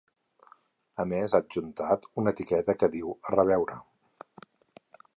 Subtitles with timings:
[1.03, 3.81] A més ha adjuntat una etiqueta que diu ‘a reveure’.